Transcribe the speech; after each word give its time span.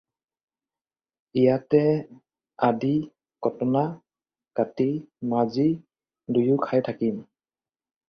ইয়াতে 1.41 1.81
আধি-কটনা 2.69 3.83
কাটি 4.57 4.89
মা-জী 5.29 5.69
দুয়ো 6.33 6.55
খাই 6.65 6.79
থাকিম। 6.87 7.15